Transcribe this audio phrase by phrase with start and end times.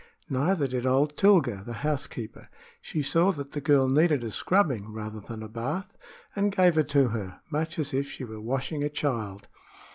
[0.31, 2.47] Neither did old Tilga, the housekeeper.
[2.81, 5.95] She saw that the girl needed a scrubbing rather than a bath,
[6.35, 9.47] and gave it to her much as if she were washing a child.